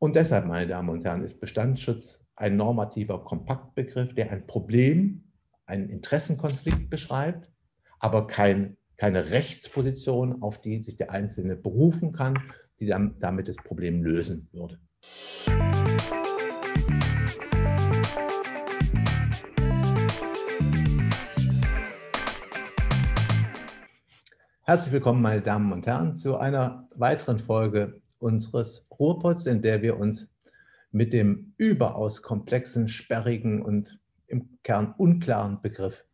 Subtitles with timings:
[0.00, 5.24] Und deshalb, meine Damen und Herren, ist Bestandsschutz ein normativer Kompaktbegriff, der ein Problem,
[5.66, 7.50] einen Interessenkonflikt beschreibt,
[7.98, 12.38] aber kein, keine Rechtsposition, auf die sich der Einzelne berufen kann,
[12.78, 14.78] die dann, damit das Problem lösen würde.
[24.62, 29.98] Herzlich willkommen, meine Damen und Herren, zu einer weiteren Folge unseres Ruhrpots, in der wir
[29.98, 30.30] uns
[30.90, 36.04] mit dem überaus komplexen, sperrigen und im Kern unklaren Begriff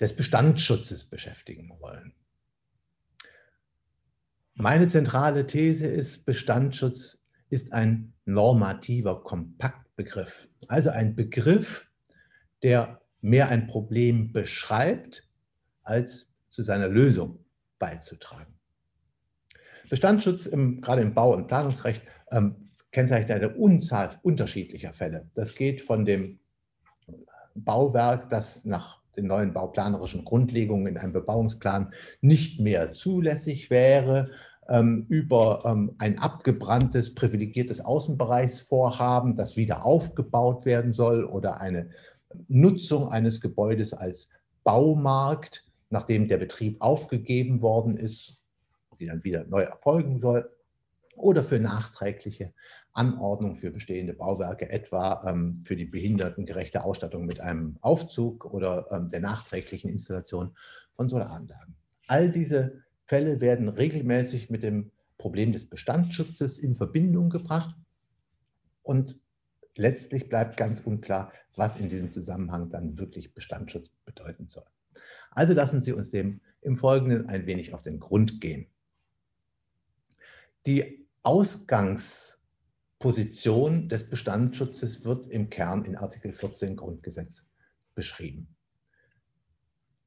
[0.00, 2.14] des Bestandsschutzes beschäftigen wollen.
[4.54, 7.18] Meine zentrale These ist, Bestandsschutz
[7.50, 11.90] ist ein normativer Kompaktbegriff, also ein Begriff,
[12.62, 15.28] der mehr ein Problem beschreibt,
[15.82, 17.44] als zu seiner Lösung
[17.78, 18.54] beizutragen.
[19.88, 25.28] Bestandsschutz im, gerade im Bau- und Planungsrecht ähm, kennzeichnet eine Unzahl unterschiedlicher Fälle.
[25.34, 26.38] Das geht von dem
[27.54, 34.30] Bauwerk, das nach den neuen bauplanerischen Grundlegungen in einem Bebauungsplan nicht mehr zulässig wäre,
[34.68, 41.90] ähm, über ähm, ein abgebranntes, privilegiertes Außenbereichsvorhaben, das wieder aufgebaut werden soll, oder eine
[42.48, 44.28] Nutzung eines Gebäudes als
[44.64, 48.40] Baumarkt, nachdem der Betrieb aufgegeben worden ist
[48.96, 50.50] die dann wieder neu erfolgen soll,
[51.16, 52.52] oder für nachträgliche
[52.92, 59.08] Anordnung für bestehende Bauwerke, etwa ähm, für die behindertengerechte Ausstattung mit einem Aufzug oder ähm,
[59.08, 60.56] der nachträglichen Installation
[60.94, 61.74] von Solaranlagen.
[62.06, 67.74] All diese Fälle werden regelmäßig mit dem Problem des Bestandsschutzes in Verbindung gebracht
[68.82, 69.18] und
[69.74, 74.64] letztlich bleibt ganz unklar, was in diesem Zusammenhang dann wirklich Bestandsschutz bedeuten soll.
[75.30, 78.66] Also lassen Sie uns dem im Folgenden ein wenig auf den Grund gehen.
[80.66, 87.44] Die Ausgangsposition des Bestandsschutzes wird im Kern in Artikel 14 Grundgesetz
[87.94, 88.48] beschrieben.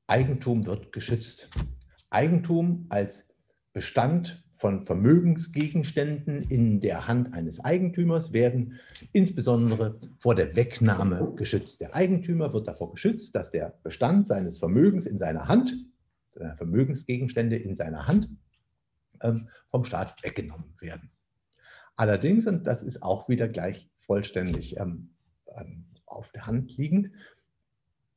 [0.08, 1.50] Eigentum wird geschützt.
[2.10, 3.30] Eigentum als
[3.72, 8.82] Bestand von Vermögensgegenständen in der Hand eines Eigentümers werden
[9.14, 11.80] insbesondere vor der Wegnahme geschützt.
[11.80, 15.74] Der Eigentümer wird davor geschützt, dass der Bestand seines Vermögens in seiner Hand,
[16.58, 18.28] Vermögensgegenstände in seiner Hand,
[19.68, 21.12] vom Staat weggenommen werden.
[21.96, 25.10] Allerdings, und das ist auch wieder gleich vollständig ähm,
[25.56, 27.12] ähm, auf der Hand liegend,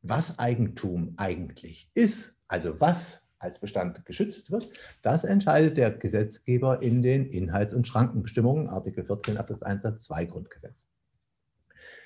[0.03, 4.71] was Eigentum eigentlich ist, also was als Bestand geschützt wird,
[5.03, 10.27] das entscheidet der Gesetzgeber in den Inhalts- und Schrankenbestimmungen, Artikel 14 Absatz 1 Satz 2
[10.27, 10.87] Grundgesetz.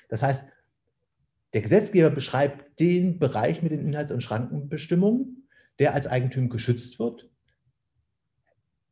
[0.09, 0.45] Das heißt,
[1.53, 5.47] der Gesetzgeber beschreibt den Bereich mit den Inhalts- und Schrankenbestimmungen,
[5.79, 7.29] der als Eigentum geschützt wird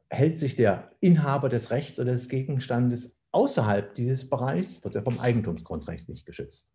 [0.09, 5.19] hält sich der Inhaber des Rechts oder des Gegenstandes außerhalb dieses Bereichs, wird er vom
[5.19, 6.69] Eigentumsgrundrecht nicht geschützt.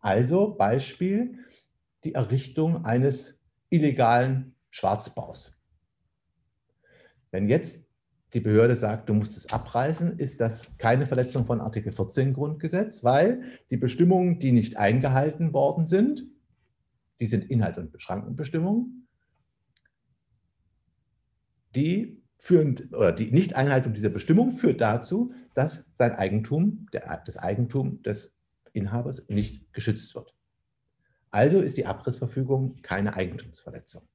[0.00, 1.38] Also Beispiel
[2.04, 5.52] die Errichtung eines illegalen Schwarzbaus.
[7.32, 7.84] Wenn jetzt
[8.34, 13.02] die Behörde sagt, du musst es abreißen, ist das keine Verletzung von Artikel 14 Grundgesetz,
[13.02, 16.24] weil die Bestimmungen, die nicht eingehalten worden sind,
[17.20, 19.08] die sind Inhalts- und Beschrankenbestimmungen,
[21.74, 28.02] die führen, oder die Nichteinhaltung dieser Bestimmung führt dazu, dass sein Eigentum, der, das Eigentum
[28.04, 28.32] des
[28.72, 30.32] Inhabers nicht geschützt wird.
[31.30, 34.06] Also ist die Abrissverfügung keine Eigentumsverletzung.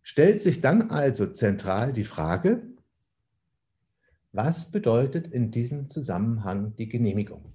[0.00, 2.62] Stellt sich dann also zentral die Frage,
[4.32, 7.52] was bedeutet in diesem Zusammenhang die Genehmigung?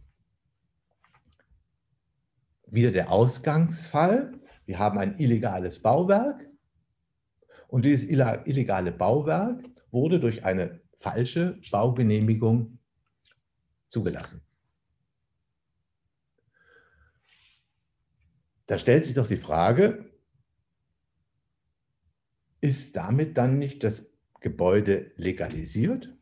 [2.67, 4.39] Wieder der Ausgangsfall.
[4.65, 6.50] Wir haben ein illegales Bauwerk.
[7.71, 12.79] Und dieses illegale Bauwerk wurde durch eine falsche Baugenehmigung
[13.87, 14.41] zugelassen.
[18.65, 20.11] Da stellt sich doch die Frage,
[22.59, 24.05] ist damit dann nicht das
[24.41, 26.13] Gebäude legalisiert?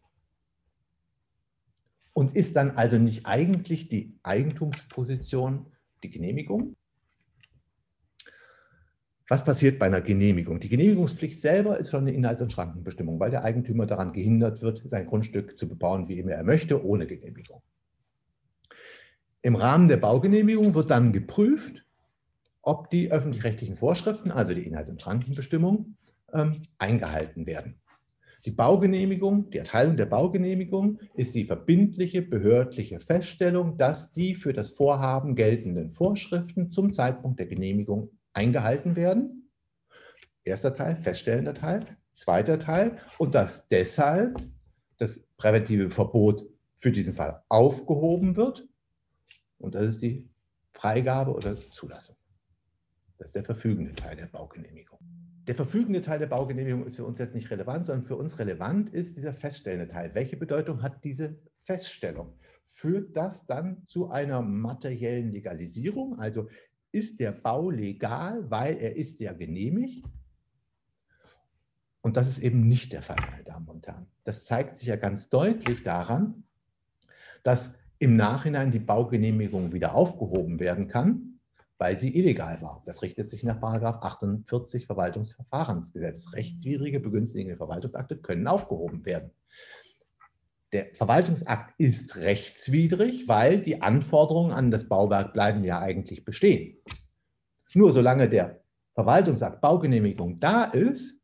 [2.14, 5.74] Und ist dann also nicht eigentlich die Eigentumsposition
[6.04, 6.76] die Genehmigung?
[9.30, 10.60] Was passiert bei einer Genehmigung?
[10.60, 14.82] Die Genehmigungspflicht selber ist schon eine Inhalts- und Schrankenbestimmung, weil der Eigentümer daran gehindert wird,
[14.86, 17.62] sein Grundstück zu bebauen, wie immer er möchte, ohne Genehmigung.
[19.44, 21.86] Im Rahmen der Baugenehmigung wird dann geprüft,
[22.64, 25.96] ob die öffentlich-rechtlichen Vorschriften, also die Inhalts- und Schrankenbestimmung,
[26.34, 27.76] ähm, eingehalten werden.
[28.46, 34.72] Die Baugenehmigung, die Erteilung der Baugenehmigung ist die verbindliche behördliche Feststellung, dass die für das
[34.72, 39.50] Vorhaben geltenden Vorschriften zum Zeitpunkt der Genehmigung eingehalten werden.
[40.44, 41.98] Erster Teil, feststellender Teil.
[42.14, 43.00] Zweiter Teil.
[43.18, 44.42] Und dass deshalb
[44.98, 46.46] das präventive Verbot
[46.78, 48.68] für diesen Fall aufgehoben wird.
[49.58, 50.30] Und das ist die
[50.74, 52.16] Freigabe oder Zulassung.
[53.18, 55.00] Das ist der verfügende Teil der Baugenehmigung.
[55.48, 58.92] Der verfügende Teil der Baugenehmigung ist für uns jetzt nicht relevant, sondern für uns relevant
[58.92, 60.14] ist dieser feststellende Teil.
[60.14, 62.38] Welche Bedeutung hat diese Feststellung?
[62.64, 66.20] Führt das dann zu einer materiellen Legalisierung?
[66.20, 66.50] Also
[66.92, 70.06] ist der Bau legal, weil er ist ja genehmigt?
[72.02, 74.08] Und das ist eben nicht der Fall, meine Damen und Herren.
[74.24, 76.44] Das zeigt sich ja ganz deutlich daran,
[77.44, 81.40] dass im Nachhinein die Baugenehmigung wieder aufgehoben werden kann,
[81.78, 82.82] weil sie illegal war.
[82.86, 86.32] Das richtet sich nach 48 Verwaltungsverfahrensgesetz.
[86.34, 89.32] Rechtswidrige begünstigende Verwaltungsakte können aufgehoben werden.
[90.72, 96.78] Der Verwaltungsakt ist rechtswidrig, weil die Anforderungen an das Bauwerk bleiben ja eigentlich bestehen.
[97.74, 98.62] Nur solange der
[98.94, 101.20] Verwaltungsakt Baugenehmigung da ist,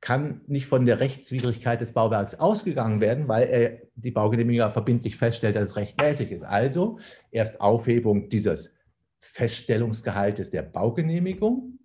[0.00, 5.56] kann nicht von der Rechtswidrigkeit des Bauwerks ausgegangen werden, weil er die Baugenehmigung verbindlich feststellt,
[5.56, 6.42] dass es rechtmäßig ist.
[6.44, 7.00] Also
[7.30, 8.72] erst Aufhebung dieses
[9.20, 11.78] Feststellungsgehaltes der Baugenehmigung,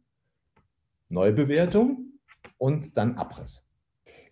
[1.10, 2.20] Neubewertung
[2.58, 3.71] und dann Abriss.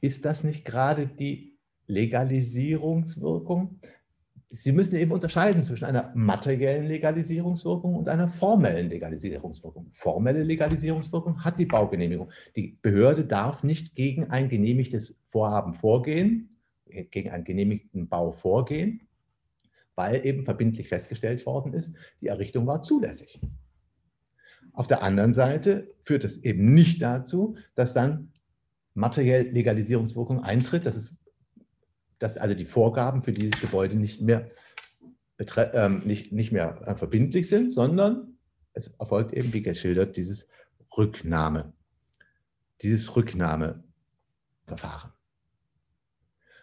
[0.01, 1.57] Ist das nicht gerade die
[1.88, 3.80] Legalisierungswirkung?
[4.51, 9.88] Sie müssen eben unterscheiden zwischen einer materiellen Legalisierungswirkung und einer formellen Legalisierungswirkung.
[9.92, 12.31] Formelle Legalisierungswirkung hat die Baugenehmigung.
[12.56, 16.50] Die Behörde darf nicht gegen ein genehmigtes Vorhaben vorgehen,
[16.88, 19.07] gegen einen genehmigten Bau vorgehen,
[19.95, 23.40] weil eben verbindlich festgestellt worden ist, die Errichtung war zulässig.
[24.74, 28.31] Auf der anderen Seite führt es eben nicht dazu, dass dann
[29.00, 30.86] materiell Legalisierungswirkung eintritt.
[30.86, 31.16] Das ist
[32.19, 34.51] dass also die Vorgaben für dieses Gebäude nicht mehr,
[35.38, 38.38] äh, nicht, nicht mehr äh, verbindlich sind, sondern
[38.74, 40.48] es erfolgt eben, wie geschildert, dieses
[40.96, 41.74] Rücknahme,
[42.81, 45.12] dieses Rücknahmeverfahren.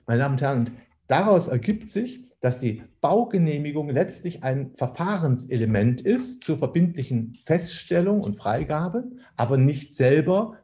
[0.06, 0.70] Meine Damen und Herren,
[1.08, 9.10] daraus ergibt sich, dass die Baugenehmigung letztlich ein Verfahrenselement ist zur verbindlichen Feststellung und Freigabe,
[9.36, 10.58] aber nicht selber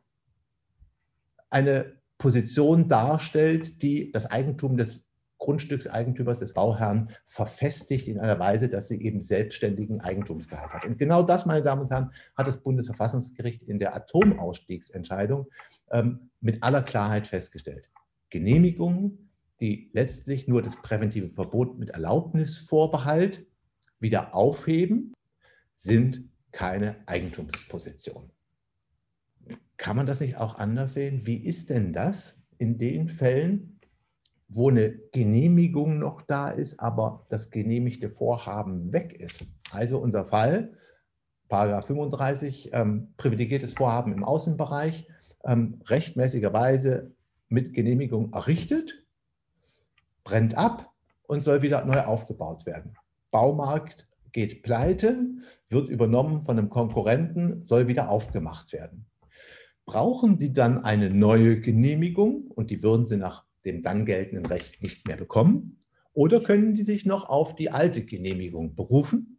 [1.52, 5.04] eine Position darstellt, die das Eigentum des
[5.38, 10.84] Grundstückseigentümers, des Bauherrn verfestigt in einer Weise, dass sie eben selbstständigen Eigentumsgehalt hat.
[10.84, 15.48] Und genau das, meine Damen und Herren, hat das Bundesverfassungsgericht in der Atomausstiegsentscheidung
[15.90, 17.90] ähm, mit aller Klarheit festgestellt.
[18.30, 23.44] Genehmigungen, die letztlich nur das präventive Verbot mit Erlaubnisvorbehalt
[23.98, 25.12] wieder aufheben,
[25.74, 26.22] sind
[26.52, 28.30] keine Eigentumsposition.
[29.82, 31.26] Kann man das nicht auch anders sehen?
[31.26, 33.80] Wie ist denn das in den Fällen,
[34.46, 39.44] wo eine Genehmigung noch da ist, aber das genehmigte Vorhaben weg ist?
[39.72, 40.78] Also unser Fall,
[41.48, 45.08] Paragraph 35, ähm, privilegiertes Vorhaben im Außenbereich,
[45.44, 47.10] ähm, rechtmäßigerweise
[47.48, 49.04] mit Genehmigung errichtet,
[50.22, 50.92] brennt ab
[51.26, 52.96] und soll wieder neu aufgebaut werden.
[53.32, 55.26] Baumarkt geht pleite,
[55.70, 59.06] wird übernommen von einem Konkurrenten, soll wieder aufgemacht werden
[59.84, 64.82] brauchen die dann eine neue Genehmigung und die würden sie nach dem dann geltenden Recht
[64.82, 65.78] nicht mehr bekommen?
[66.14, 69.38] Oder können die sich noch auf die alte Genehmigung berufen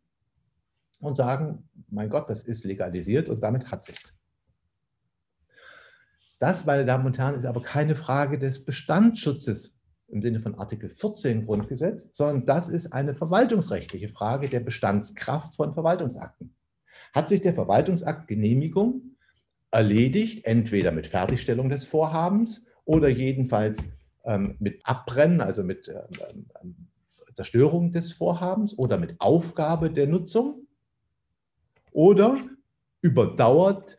[1.00, 4.14] und sagen, mein Gott, das ist legalisiert und damit hat sich's.
[6.40, 10.90] Das, meine Damen und Herren, ist aber keine Frage des Bestandsschutzes im Sinne von Artikel
[10.90, 16.56] 14 Grundgesetz, sondern das ist eine verwaltungsrechtliche Frage der Bestandskraft von Verwaltungsakten.
[17.14, 19.13] Hat sich der Verwaltungsakt Genehmigung
[19.74, 23.88] erledigt, entweder mit Fertigstellung des Vorhabens oder jedenfalls
[24.24, 26.76] ähm, mit Abbrennen, also mit ähm, ähm,
[27.34, 30.68] Zerstörung des Vorhabens oder mit Aufgabe der Nutzung
[31.92, 32.38] oder
[33.02, 33.98] überdauert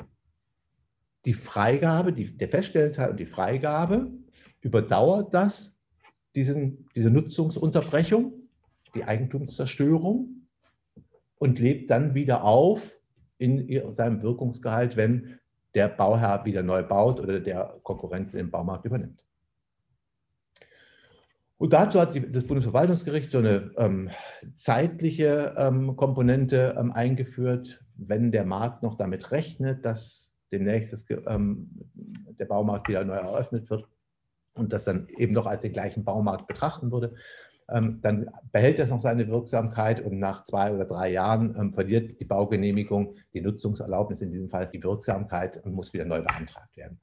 [1.24, 4.12] die Freigabe, die, der Feststellteil und die Freigabe,
[4.60, 5.76] überdauert das
[6.36, 8.32] diesen, diese Nutzungsunterbrechung,
[8.94, 10.46] die Eigentumszerstörung
[11.36, 12.96] und lebt dann wieder auf
[13.38, 15.40] in seinem Wirkungsgehalt, wenn
[15.74, 19.24] der Bauherr wieder neu baut oder der Konkurrent den Baumarkt übernimmt.
[21.56, 24.10] Und dazu hat das Bundesverwaltungsgericht so eine ähm,
[24.54, 31.70] zeitliche ähm, Komponente ähm, eingeführt, wenn der Markt noch damit rechnet, dass demnächst das, ähm,
[32.38, 33.88] der Baumarkt wieder neu eröffnet wird
[34.54, 37.14] und das dann eben noch als den gleichen Baumarkt betrachten würde,
[37.66, 42.24] dann behält das noch seine Wirksamkeit und nach zwei oder drei Jahren ähm, verliert die
[42.24, 47.00] Baugenehmigung, die Nutzungserlaubnis in diesem Fall, die Wirksamkeit und muss wieder neu beantragt werden.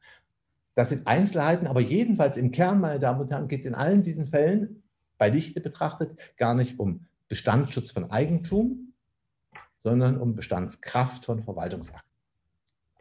[0.76, 4.04] Das sind Einzelheiten, aber jedenfalls im Kern, meine Damen und Herren, geht es in allen
[4.04, 4.84] diesen Fällen,
[5.18, 8.94] bei Dichte betrachtet, gar nicht um Bestandsschutz von Eigentum,
[9.84, 12.10] sondern um Bestandskraft von Verwaltungsakten.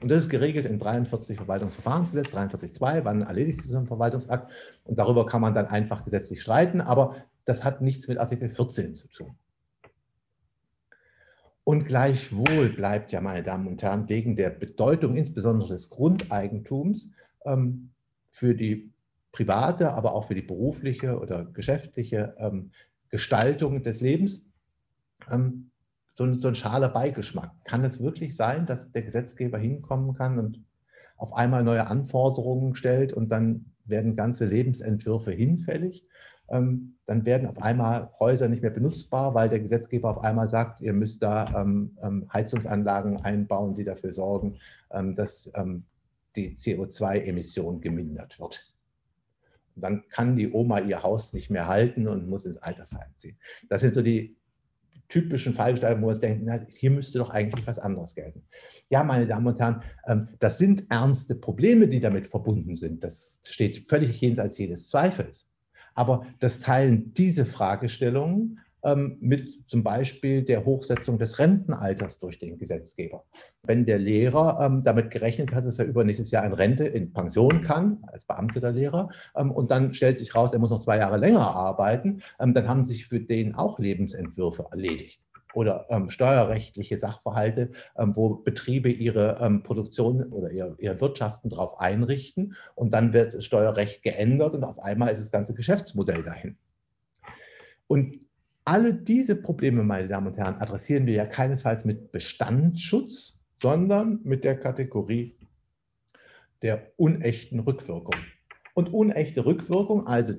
[0.00, 4.50] Und das ist geregelt in 43 Verwaltungsverfahrensgesetz, 43.2, wann erledigt sich so ein Verwaltungsakt.
[4.84, 7.16] Und darüber kann man dann einfach gesetzlich streiten, aber
[7.50, 9.34] das hat nichts mit Artikel 14 zu tun.
[11.64, 17.10] Und gleichwohl bleibt ja, meine Damen und Herren, wegen der Bedeutung insbesondere des Grundeigentums
[17.44, 17.90] ähm,
[18.30, 18.92] für die
[19.32, 22.70] private, aber auch für die berufliche oder geschäftliche ähm,
[23.08, 24.42] Gestaltung des Lebens
[25.28, 25.70] ähm,
[26.14, 27.50] so, ein, so ein schaler Beigeschmack.
[27.64, 30.62] Kann es wirklich sein, dass der Gesetzgeber hinkommen kann und
[31.16, 36.06] auf einmal neue Anforderungen stellt und dann werden ganze Lebensentwürfe hinfällig?
[36.50, 40.80] Ähm, dann werden auf einmal Häuser nicht mehr benutzbar, weil der Gesetzgeber auf einmal sagt,
[40.80, 44.58] ihr müsst da ähm, ähm, Heizungsanlagen einbauen, die dafür sorgen,
[44.90, 45.52] dass
[46.34, 48.74] die CO2-Emission gemindert wird.
[49.76, 53.36] Und dann kann die Oma ihr Haus nicht mehr halten und muss ins Altersheim ziehen.
[53.68, 54.36] Das sind so die
[55.08, 58.42] typischen Fallgestaltungen, wo man denkt, na, hier müsste doch eigentlich was anderes gelten.
[58.88, 59.82] Ja, meine Damen und Herren,
[60.38, 63.02] das sind ernste Probleme, die damit verbunden sind.
[63.04, 65.49] Das steht völlig jenseits jedes Zweifels.
[66.00, 72.56] Aber das teilen diese Fragestellungen ähm, mit zum Beispiel der Hochsetzung des Rentenalters durch den
[72.56, 73.24] Gesetzgeber.
[73.64, 77.60] Wenn der Lehrer ähm, damit gerechnet hat, dass er übernächstes Jahr in Rente, in Pension
[77.60, 81.18] kann, als Beamter Lehrer, ähm, und dann stellt sich raus, er muss noch zwei Jahre
[81.18, 85.20] länger arbeiten, ähm, dann haben sich für den auch Lebensentwürfe erledigt
[85.54, 91.80] oder ähm, steuerrechtliche Sachverhalte, ähm, wo Betriebe ihre ähm, Produktion oder ihre, ihre Wirtschaften darauf
[91.80, 96.56] einrichten und dann wird das Steuerrecht geändert und auf einmal ist das ganze Geschäftsmodell dahin.
[97.86, 98.20] Und
[98.64, 104.44] alle diese Probleme, meine Damen und Herren, adressieren wir ja keinesfalls mit Bestandsschutz, sondern mit
[104.44, 105.36] der Kategorie
[106.62, 108.14] der unechten Rückwirkung.
[108.74, 110.34] Und unechte Rückwirkung, also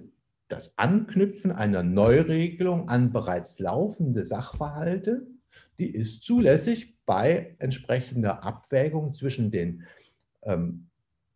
[0.52, 5.28] das Anknüpfen einer Neuregelung an bereits laufende Sachverhalte,
[5.80, 9.84] die ist zulässig bei entsprechender Abwägung zwischen den
[10.44, 10.88] ähm,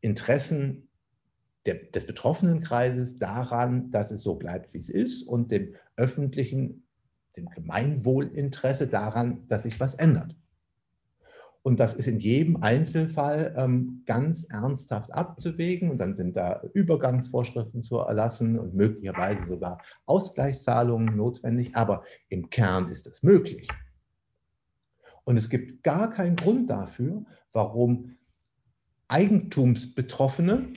[0.01, 0.89] Interessen
[1.65, 6.85] der, des betroffenen Kreises daran, dass es so bleibt, wie es ist, und dem öffentlichen,
[7.35, 10.35] dem Gemeinwohlinteresse daran, dass sich was ändert.
[11.65, 15.89] Und das ist in jedem Einzelfall ähm, ganz ernsthaft abzuwägen.
[15.89, 21.75] Und dann sind da Übergangsvorschriften zu erlassen und möglicherweise sogar Ausgleichszahlungen notwendig.
[21.75, 23.67] Aber im Kern ist es möglich.
[25.23, 28.15] Und es gibt gar keinen Grund dafür, warum
[29.07, 30.67] Eigentumsbetroffene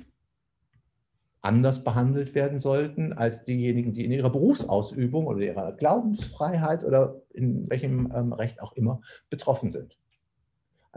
[1.43, 7.69] anders behandelt werden sollten als diejenigen, die in ihrer Berufsausübung oder ihrer Glaubensfreiheit oder in
[7.69, 9.99] welchem ähm, Recht auch immer betroffen sind.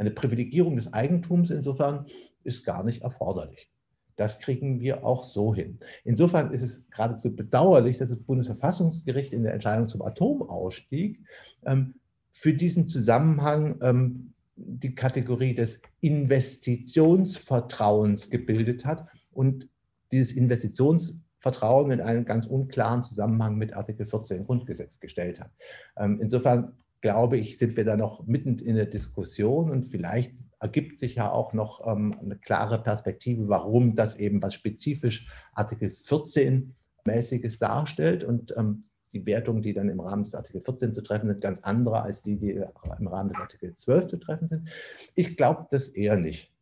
[0.02, 2.08] Eine Privilegierung des Eigentums insofern
[2.44, 3.70] ist gar nicht erforderlich.
[4.16, 5.78] Das kriegen wir auch so hin.
[6.04, 11.20] Insofern ist es geradezu bedauerlich, dass das Bundesverfassungsgericht in der Entscheidung zum Atomausstieg
[11.68, 11.94] ähm,
[12.32, 19.70] für diesen Zusammenhang ähm, die Kategorie des Investitionsvertrauens gebildet hat und
[20.12, 25.52] dieses Investitionsvertrauen in einen ganz unklaren Zusammenhang mit Artikel 14 Grundgesetz gestellt hat.
[25.96, 31.00] Ähm, insofern glaube ich, sind wir da noch mitten in der Diskussion und vielleicht ergibt
[31.00, 36.76] sich ja auch noch ähm, eine klare Perspektive, warum das eben was spezifisch Artikel 14
[37.04, 41.28] mäßiges darstellt und ähm, die Wertungen, die dann im Rahmen des Artikel 14 zu treffen
[41.28, 44.70] sind, ganz andere als die, die im Rahmen des Artikel 12 zu treffen sind.
[45.16, 46.54] Ich glaube das eher nicht.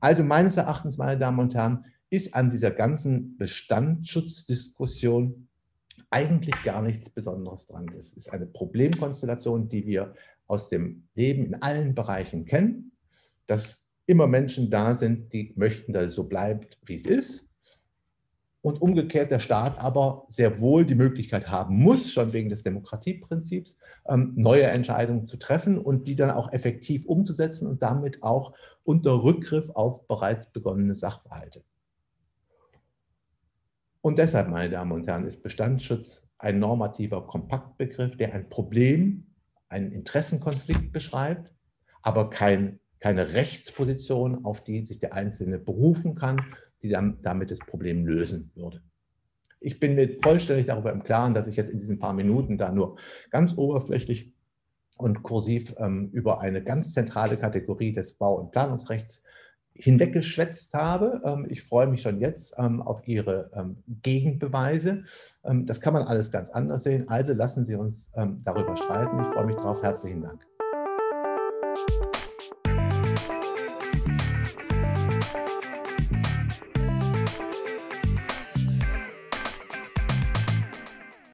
[0.00, 5.48] Also meines Erachtens, meine Damen und Herren, ist an dieser ganzen Bestandsschutzdiskussion
[6.14, 7.90] eigentlich gar nichts Besonderes dran.
[7.98, 10.14] Es ist eine Problemkonstellation, die wir
[10.46, 12.92] aus dem Leben in allen Bereichen kennen,
[13.48, 17.48] dass immer Menschen da sind, die möchten, dass es so bleibt, wie es ist.
[18.60, 23.76] Und umgekehrt der Staat aber sehr wohl die Möglichkeit haben muss, schon wegen des Demokratieprinzips,
[24.08, 28.54] ähm, neue Entscheidungen zu treffen und die dann auch effektiv umzusetzen und damit auch
[28.84, 31.64] unter Rückgriff auf bereits begonnene Sachverhalte.
[34.04, 39.28] Und deshalb, meine Damen und Herren, ist Bestandsschutz ein normativer Kompaktbegriff, der ein Problem,
[39.70, 41.54] einen Interessenkonflikt beschreibt,
[42.02, 46.38] aber kein, keine Rechtsposition, auf die sich der Einzelne berufen kann,
[46.82, 48.82] die dann damit das Problem lösen würde.
[49.58, 52.70] Ich bin mir vollständig darüber im Klaren, dass ich jetzt in diesen paar Minuten da
[52.70, 52.98] nur
[53.30, 54.34] ganz oberflächlich
[54.98, 59.22] und kursiv ähm, über eine ganz zentrale Kategorie des Bau- und Planungsrechts
[59.76, 61.20] hinweggeschwätzt habe.
[61.24, 65.04] Ähm, ich freue mich schon jetzt ähm, auf Ihre ähm, Gegenbeweise.
[65.42, 67.06] Das kann man alles ganz anders sehen.
[67.08, 68.10] Also lassen Sie uns
[68.44, 69.20] darüber streiten.
[69.20, 69.82] Ich freue mich darauf.
[69.82, 70.42] Herzlichen Dank.